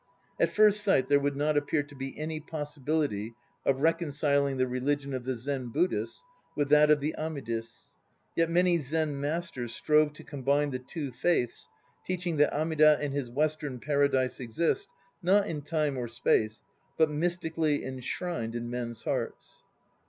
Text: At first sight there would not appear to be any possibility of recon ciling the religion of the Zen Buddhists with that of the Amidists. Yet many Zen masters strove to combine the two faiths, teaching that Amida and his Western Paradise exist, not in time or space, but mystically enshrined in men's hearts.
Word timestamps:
At 0.39 0.51
first 0.51 0.81
sight 0.81 1.09
there 1.09 1.19
would 1.19 1.35
not 1.35 1.55
appear 1.55 1.83
to 1.83 1.93
be 1.93 2.17
any 2.17 2.39
possibility 2.39 3.35
of 3.67 3.81
recon 3.81 4.07
ciling 4.07 4.57
the 4.57 4.65
religion 4.67 5.13
of 5.13 5.25
the 5.25 5.35
Zen 5.35 5.67
Buddhists 5.67 6.23
with 6.55 6.69
that 6.69 6.89
of 6.89 7.01
the 7.01 7.13
Amidists. 7.19 7.93
Yet 8.35 8.49
many 8.49 8.79
Zen 8.79 9.19
masters 9.19 9.75
strove 9.75 10.13
to 10.13 10.23
combine 10.23 10.71
the 10.71 10.79
two 10.79 11.11
faiths, 11.11 11.69
teaching 12.03 12.37
that 12.37 12.51
Amida 12.51 12.97
and 12.99 13.13
his 13.13 13.29
Western 13.29 13.79
Paradise 13.79 14.39
exist, 14.39 14.87
not 15.21 15.45
in 15.45 15.61
time 15.61 15.95
or 15.99 16.07
space, 16.07 16.63
but 16.97 17.11
mystically 17.11 17.85
enshrined 17.85 18.55
in 18.55 18.71
men's 18.71 19.03
hearts. 19.03 19.61